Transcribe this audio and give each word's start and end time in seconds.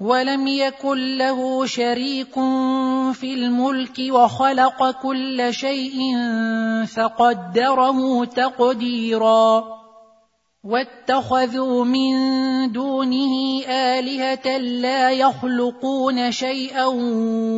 ولم 0.00 0.46
يكن 0.46 1.16
له 1.16 1.66
شريك 1.66 2.34
في 3.12 3.34
الملك 3.34 3.98
وخلق 4.10 4.90
كل 4.90 5.48
شيء 5.50 5.98
فقدره 6.86 8.24
تقديرا. 8.24 9.64
واتخذوا 10.64 11.84
من 11.84 12.12
دونه 12.72 13.64
آلهة 13.68 14.58
لا 14.58 15.10
يخلقون 15.10 16.32
شيئا 16.32 16.86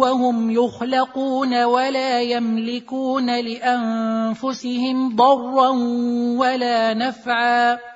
وهم 0.00 0.50
يخلقون 0.50 1.64
ولا 1.64 2.20
يملكون 2.20 3.40
لأنفسهم 3.40 5.16
ضرا 5.16 5.68
ولا 6.38 6.94
نفعا. 6.94 7.95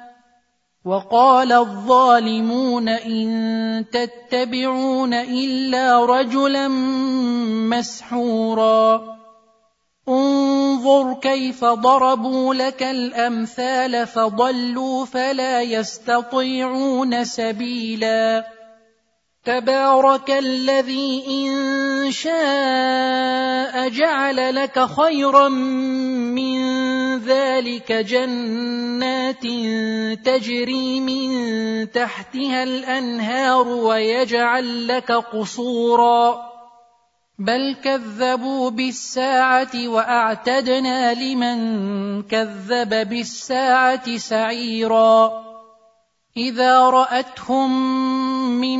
وقال 0.85 1.51
الظالمون 1.51 2.89
إن 2.89 3.85
تتبعون 3.91 5.13
إلا 5.13 6.05
رجلا 6.05 6.67
مسحورا. 7.69 9.01
انظر 10.09 11.13
كيف 11.13 11.65
ضربوا 11.65 12.53
لك 12.53 12.83
الأمثال 12.83 14.07
فضلوا 14.07 15.05
فلا 15.05 15.61
يستطيعون 15.61 17.23
سبيلا. 17.23 18.60
تبارك 19.45 20.31
الذي 20.31 21.23
إن 21.27 22.11
شاء 22.11 23.89
جعل 23.89 24.55
لك 24.55 24.85
خيرا 24.85 25.49
من 25.49 26.61
ذلك 27.19 27.91
جنات 27.91 29.43
تجري 30.25 30.99
من 30.99 31.91
تحتها 31.91 32.63
الأنهار 32.63 33.67
ويجعل 33.67 34.87
لك 34.87 35.11
قصورا. 35.11 36.51
بل 37.39 37.75
كذبوا 37.83 38.69
بالساعة 38.69 39.87
وأعتدنا 39.87 41.13
لمن 41.13 41.57
كذب 42.23 43.09
بالساعة 43.09 44.17
سعيرا. 44.17 45.50
إذا 46.37 46.79
رأتهم 46.79 47.71
من 48.59 48.79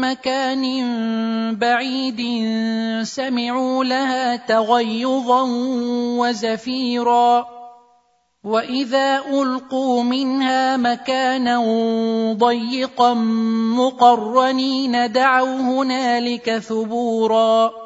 مكان 0.00 0.64
بعيد 1.56 2.20
سمعوا 3.02 3.84
لها 3.84 4.36
تغيظا 4.36 5.42
وزفيرا. 6.20 7.46
وإذا 8.44 9.18
ألقوا 9.18 10.02
منها 10.02 10.76
مكانا 10.76 11.58
ضيقا 12.32 13.14
مقرنين 13.74 15.12
دعوا 15.12 15.60
هنالك 15.60 16.58
ثبورا. 16.58 17.85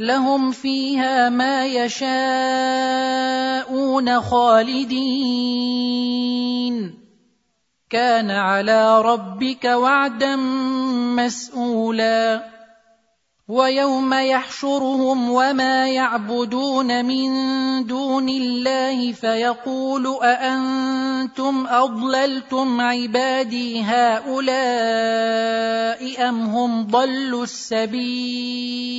لهم 0.00 0.50
فيها 0.50 1.28
ما 1.28 1.66
يشاءون 1.66 2.20
خالدين. 4.20 5.88
كان 7.90 8.30
على 8.30 9.02
ربك 9.02 9.64
وعدا 9.64 10.36
مسئولا 11.16 12.58
ويوم 13.48 14.14
يحشرهم 14.14 15.30
وما 15.30 15.88
يعبدون 15.88 17.04
من 17.04 17.30
دون 17.86 18.28
الله 18.28 19.12
فيقول 19.12 20.06
أأنتم 20.22 21.66
أضللتم 21.66 22.80
عبادي 22.80 23.82
هؤلاء 23.82 24.48
أم 26.28 26.40
هم 26.40 26.86
ضلوا 26.86 27.42
السبيل؟ 27.42 28.98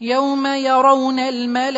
يوم 0.00 0.46
يرون 0.46 1.18
الملائكه 1.18 1.72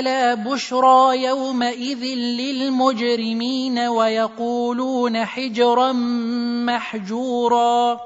لا 0.00 0.34
بشرى 0.34 1.22
يومئذ 1.22 2.04
للمجرمين 2.14 3.78
ويقولون 3.78 5.24
حجرا 5.24 5.92
محجورا 6.66 8.00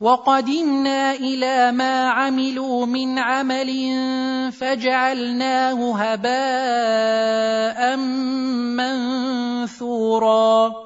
وقدمنا 0.00 1.12
إلى 1.12 1.72
ما 1.72 2.08
عملوا 2.08 2.86
من 2.86 3.18
عمل 3.18 3.72
فجعلناه 4.52 5.96
هباء 5.96 7.96
منثورا 9.66 10.85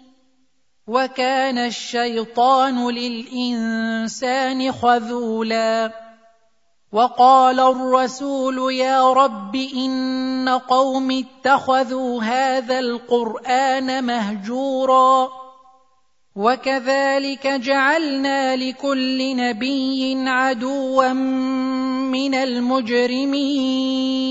وكان 0.91 1.57
الشيطان 1.57 2.89
للإنسان 2.89 4.71
خذولا. 4.71 5.91
وقال 6.91 7.59
الرسول 7.59 8.73
يا 8.73 9.13
رب 9.13 9.55
إن 9.55 10.49
قوم 10.49 11.11
اتخذوا 11.11 12.23
هذا 12.23 12.79
القرآن 12.79 14.03
مهجورا. 14.03 15.29
وكذلك 16.35 17.47
جعلنا 17.47 18.55
لكل 18.55 19.35
نبي 19.35 20.29
عدوا 20.29 21.13
من 21.13 22.35
المجرمين. 22.35 24.30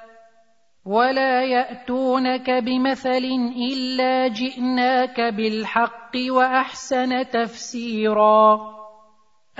ولا 0.85 1.43
ياتونك 1.43 2.49
بمثل 2.49 3.25
الا 3.71 4.27
جئناك 4.27 5.21
بالحق 5.21 6.11
واحسن 6.29 7.29
تفسيرا 7.29 8.59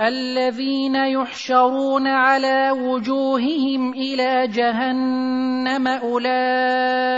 الذين 0.00 0.94
يحشرون 0.96 2.06
على 2.06 2.70
وجوههم 2.70 3.92
إلى 3.92 4.46
جهنم 4.46 5.88
اولئك 5.88 7.12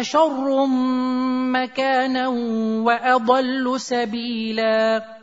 شر 0.00 0.66
مكانا 1.52 2.28
واضل 2.84 3.80
سبيلا 3.80 5.19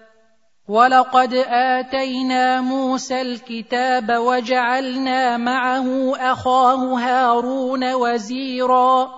ولقد 0.68 1.34
اتينا 1.48 2.62
موسى 2.62 3.22
الكتاب 3.22 4.12
وجعلنا 4.18 5.38
معه 5.38 6.16
اخاه 6.18 7.00
هارون 7.00 7.94
وزيرا 7.94 9.12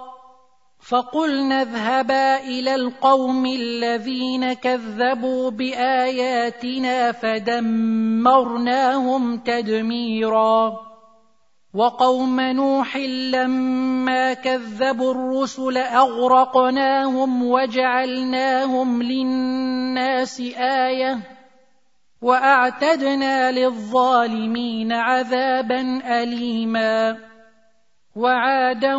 فقلنا 0.89 1.62
اذهبا 1.62 2.38
إلى 2.38 2.75
القوم 2.75 3.46
الذين 3.46 4.53
كذبوا 4.53 5.51
باياتنا 5.51 7.12
فدمرناهم 7.12 8.58
تدميرا 9.38 10.79
وقوم 11.74 12.39
نوح 12.39 12.98
لما 13.34 14.34
كذبوا 14.34 15.12
الرسل 15.12 15.77
اغرقناهم 15.77 17.44
وجعلناهم 17.44 19.03
للناس 19.03 20.39
إيه 20.39 21.38
وأعتدنا 22.22 23.52
للظالمين 23.52 24.94
عذابا 24.94 26.02
اليما. 26.06 27.18
وعادا 28.16 28.96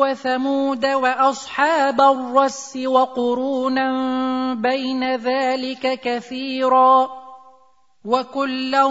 وثمود 0.00 0.86
وأصحاب 0.86 2.00
الرس 2.00 2.76
وقرونا 2.86 3.88
بين 4.54 5.14
ذلك 5.14 6.00
كثيرا. 6.00 7.08
وكلا 8.04 8.86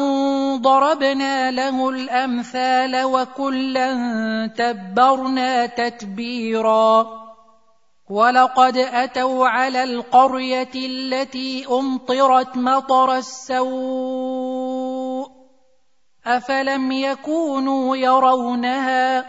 ضربنا 0.55 1.51
له 1.51 1.89
الأمثال 1.89 3.03
وكلا 3.03 3.91
تبرنا 4.58 5.65
تتبيرا. 5.65 7.25
ولقد 8.09 8.77
اتوا 8.77 9.47
على 9.47 9.83
القريه 9.83 10.71
التي 10.75 11.65
امطرت 11.67 12.57
مطر 12.57 13.17
السوء 13.17 14.55
افلم 16.25 16.91
يكونوا 16.91 17.97
يرونها 17.97 19.25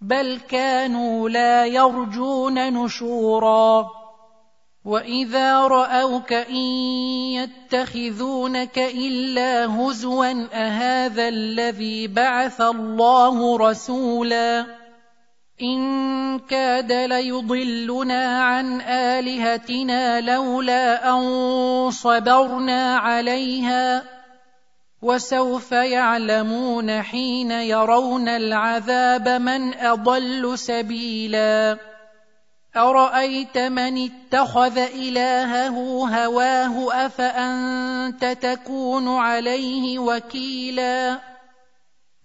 بل 0.00 0.40
كانوا 0.48 1.28
لا 1.28 1.66
يرجون 1.66 2.72
نشورا 2.72 3.90
واذا 4.84 5.60
راوك 5.60 6.32
ان 6.32 6.64
يتخذونك 7.34 8.78
الا 8.78 9.66
هزوا 9.66 10.46
اهذا 10.52 11.28
الذي 11.28 12.06
بعث 12.06 12.60
الله 12.60 13.56
رسولا 13.56 14.66
إن 15.62 16.38
كاد 16.38 16.92
ليضلنا 16.92 18.42
عن 18.42 18.80
آلهتنا 18.80 20.20
لولا 20.20 21.10
أن 21.10 21.90
صبرنا 21.90 22.96
عليها 22.96 24.02
وسوف 25.02 25.72
يعلمون 25.72 27.02
حين 27.02 27.50
يرون 27.50 28.28
العذاب 28.28 29.28
من 29.28 29.74
أضل 29.74 30.58
سبيلا. 30.58 31.78
أرأيت 32.76 33.58
من 33.58 34.10
اتخذ 34.10 34.78
إلهه 34.78 35.78
هواه 36.24 37.06
أفأنت 37.06 38.24
تكون 38.24 39.16
عليه 39.16 39.98
وكيلا؟ 39.98 41.35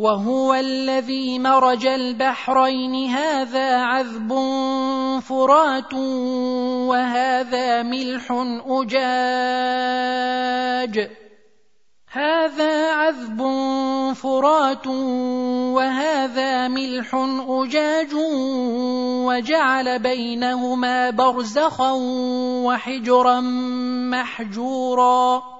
وهو 0.00 0.54
الذي 0.54 1.38
مرج 1.38 1.86
البحرين 1.86 3.10
هذا 3.10 3.76
عذب 3.76 4.32
فرات 5.20 5.94
وهذا 6.88 7.82
ملح 7.82 8.32
أجاج. 8.66 9.50
هذا 12.12 12.92
عذب 12.92 13.42
فرات 14.14 14.86
وهذا 15.76 16.68
ملح 16.68 17.14
أجاج. 17.48 18.14
وجعل 19.28 19.98
بينهما 19.98 21.10
برزخا 21.10 21.92
وحجرا 22.64 23.40
محجورا. 24.10 25.59